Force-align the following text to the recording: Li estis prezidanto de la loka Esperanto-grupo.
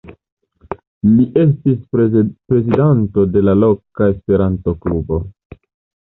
Li 1.17 1.25
estis 1.41 1.75
prezidanto 1.97 3.25
de 3.33 3.43
la 3.43 3.53
loka 3.65 4.07
Esperanto-grupo. 4.13 5.21